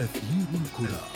[0.00, 1.06] أثير الكرة.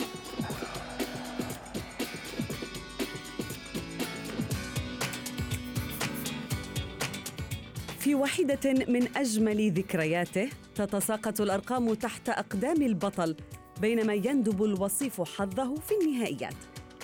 [7.99, 13.35] في واحدة من أجمل ذكرياته تتساقط الأرقام تحت أقدام البطل
[13.81, 16.55] بينما يندب الوصيف حظه في النهائيات.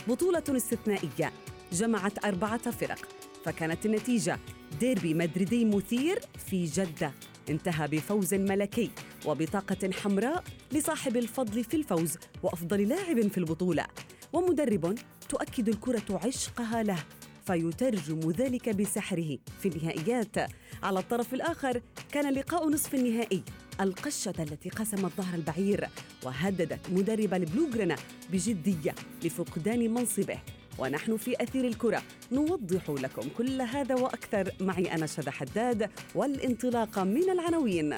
[0.07, 1.32] بطولة استثنائية
[1.71, 3.00] جمعت أربعة فرق
[3.45, 4.39] فكانت النتيجة
[4.79, 6.20] ديربي مدريدي مثير
[6.50, 7.11] في جدة
[7.50, 8.91] انتهى بفوز ملكي.
[9.26, 13.86] وبطاقة حمراء لصاحب الفضل في الفوز وأفضل لاعب في البطولة.
[14.34, 14.95] ومدرب
[15.30, 17.04] تؤكد الكرة عشقها له
[17.48, 20.36] فيترجم ذلك بسحره في النهائيات.
[20.84, 21.81] على الطرف الآخر
[22.12, 23.44] كان لقاء نصف النهائي
[23.81, 25.88] القشة التي قسمت ظهر البعير
[26.23, 27.95] وهددت مدرب البلوغرنا
[28.31, 30.40] بجدية لفقدان منصبه.
[30.81, 32.02] ونحن في أثير الكرة.
[32.31, 37.95] نوضح لكم كل هذا وأكثر معي أنا شذى حداد والانطلاق من العناوين.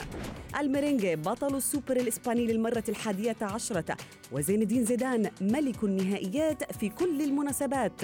[0.59, 3.97] الميرينجي بطل السوبر الإسباني للمرة الحادية عشرة
[4.31, 8.01] وزين الدين زيدان ملك النهائيات في كل المناسبات.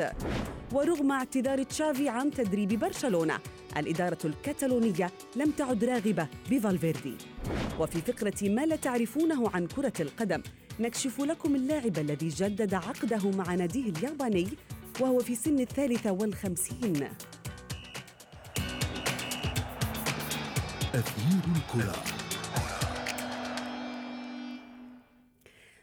[0.74, 3.40] ورغم اعتذار تشافي عن تدريب برشلونة
[3.78, 7.16] الإدارة الكتالونية لم تعد راغبة بفالفيردي.
[7.80, 10.42] وفي فقرة ما لا تعرفونه عن كرة القدم
[10.80, 14.48] نكشف لكم اللاعب الذي جدد عقده مع ناديه الياباني
[15.02, 17.08] وهو في سن الثالثة والخمسين.
[20.94, 22.04] أثير الكرة.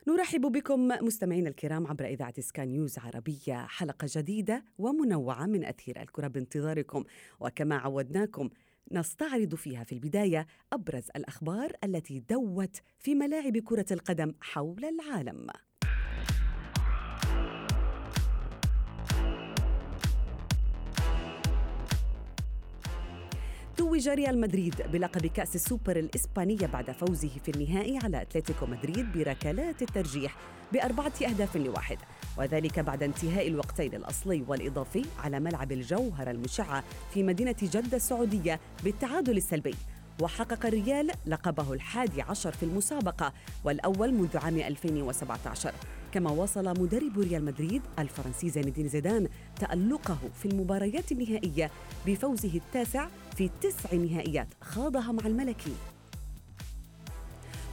[0.09, 6.29] نرحب بكم مستمعينا الكرام عبر إذاعة سكاي نيوز عربية حلقة جديدة ومنوعة من أثير الكرة
[6.29, 7.05] بانتظاركم.
[7.41, 8.51] وكما عودناكم
[8.93, 15.47] نستعرض فيها في البداية أبرز الأخبار التي دوت في ملاعب كرة القدم حول العالم.
[23.77, 29.83] توج ريال مدريد بلقب كأس السوبر الإسبانية بعد فوزه في النهائي على أتلتيكو مدريد بركلات
[29.83, 30.37] الترجيح
[30.73, 31.99] بأربعة أهداف لواحد.
[32.39, 36.85] وذلك بعد انتهاء الوقتين الأصلي والإضافي على ملعب الجوهرة المشعة
[37.15, 39.75] في مدينة جدة السعودية بالتعادل السلبي.
[40.23, 43.33] وحقق الريال لقبه الحادي عشر في المسابقة
[43.65, 45.73] والأول منذ عام 2017
[46.17, 49.29] كما واصل مدرب ريال مدريد الفرنسي زين الدين زيدان
[49.61, 51.71] تألقه في المباريات النهائية
[52.07, 55.73] بفوزه التاسع في تسع نهائيات خاضها مع الملكي.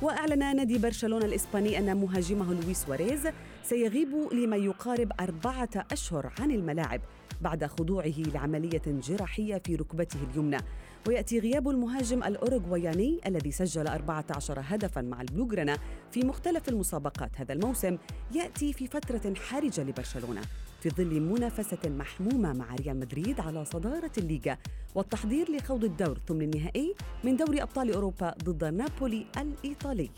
[0.01, 3.27] وأعلن نادي برشلونة الإسباني أن مهاجمه لويس سواريز
[3.63, 7.01] سيغيب لما يقارب أربعة أشهر عن الملاعب
[7.41, 10.57] بعد خضوعه لعملية جراحية في ركبته اليمنى.
[11.07, 15.77] ويأتي غياب المهاجم الأوروغواياني الذي سجل 14 هدفا مع البلوغرانا
[16.11, 17.97] في مختلف المسابقات هذا الموسم.
[18.35, 20.41] يأتي في فترة حرجة لبرشلونة
[20.81, 24.57] في ظل منافسة محمومة مع ريال مدريد على صدارة الليغا.
[24.95, 30.09] والتحضير لخوض الدور ثم النهائي من دوري أبطال أوروبا ضد نابولي الإيطالي.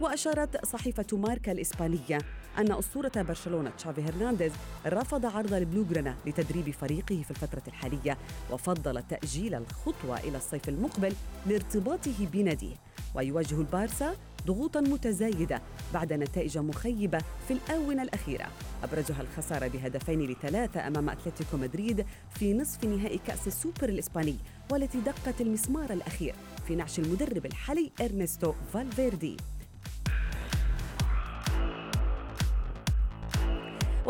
[0.00, 2.18] وأشارت صحيفة ماركا الإسبانية
[2.58, 4.52] أن أسطورة برشلونة تشافي هرنانديز
[4.86, 8.18] رفض عرض البلوغرانا لتدريب فريقه في الفترة الحالية
[8.50, 11.12] وفضل تأجيل الخطوة إلى الصيف المقبل
[11.46, 12.74] لارتباطه بناديه.
[13.14, 14.16] ويواجه البارسا
[14.46, 15.62] ضغوطا متزايدة
[15.94, 18.46] بعد نتائج مخيبة في الآونة الأخيرة.
[18.82, 24.36] أبرزها الخسارة بهدفين لثلاثة أمام أتلتيكو مدريد في نصف نهائي كأس السوبر الإسباني
[24.70, 26.34] والتي دقت المسمار الأخير
[26.68, 29.36] في نعش المدرب الحالي إرنستو فالفيردي.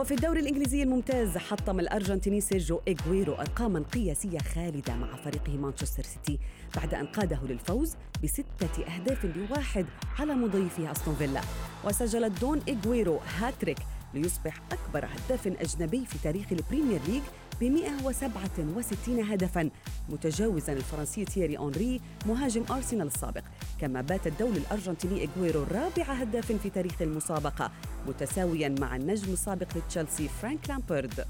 [0.04, 6.38] وفي الدوري الإنجليزي الممتاز حطم الأرجنتيني سيرجيو إيغويرو أرقاما قياسية خالدة مع فريقه مانشستر سيتي
[6.76, 7.94] بعد أن قاده للفوز
[8.24, 9.86] بستة أهداف لواحد
[10.18, 11.40] على مضيفه أستون فيلا.
[11.84, 13.78] وسجل كون إيغويرو هاتريك
[14.14, 17.22] ليصبح أكبر هداف أجنبي في تاريخ البريمير ليج
[17.60, 19.70] ب 167 هدفا
[20.08, 23.42] متجاوزا الفرنسي تيري أونري مهاجم أرسنال السابق.
[23.80, 27.70] كما بات الدولي الأرجنتيني إغويرو رابع هداف في تاريخ المسابقة
[28.08, 31.24] متساويا مع النجم السابق لتشيلسي فرانك لامبرد.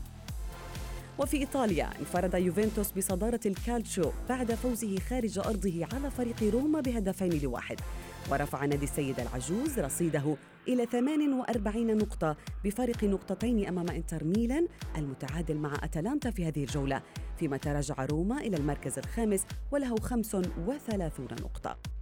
[1.19, 7.81] وفي إيطاليا انفرد يوفنتوس بصدارة الكالتشو بعد فوزه خارج أرضه على فريق روما بهدفين لواحد.
[8.31, 10.37] ورفع نادي السيد العجوز رصيده
[10.69, 14.67] إلى 48 نقطة بفارق نقطتين أمام إنتر ميلان
[14.97, 17.03] المتعادل مع أتلانتا في هذه الجولة
[17.39, 21.94] فيما تراجع روما إلى المركز الخامس وله 35 نقطة.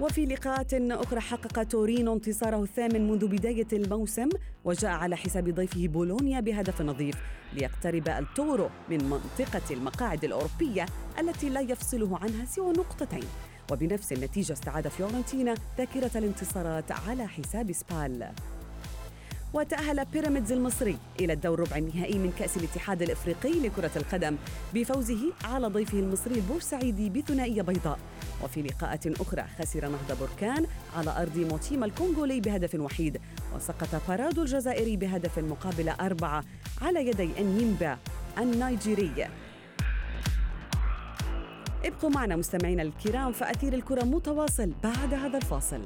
[0.00, 4.28] وفي لقاءات أخرى حقق تورينو انتصاره الثامن منذ بداية الموسم
[4.64, 7.16] وجاء على حساب ضيفه بولونيا بهدف نظيف
[7.52, 10.86] ليقترب التورو من منطقة المقاعد الأوروبية
[11.18, 13.24] التي لا يفصله عنها سوى نقطتين.
[13.72, 18.28] وبنفس النتيجة استعاد فيورنتينا ذاكرة الانتصارات على حساب سبال.
[19.54, 24.36] وتأهل بيراميدز المصري إلى الدور ربع النهائي من كأس الاتحاد الإفريقي لكرة القدم
[24.74, 27.98] بفوزه على ضيفه المصري البورسعيدي بثنائية بيضاء.
[28.44, 30.66] وفي لقاءات أخرى خسر نهضة بركان
[30.96, 33.20] على أرض موتيما الكونغولي بهدف وحيد
[33.56, 36.44] وسقط بارادو الجزائري بهدف مقابل أربعة
[36.82, 37.98] على يدي النيمبا
[38.38, 39.28] النيجيري.
[41.84, 45.80] ابقوا معنا مستمعينا الكرام فأثير الكرة متواصل بعد هذا الفاصل.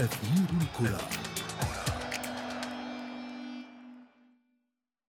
[0.00, 1.19] أثير الكرة.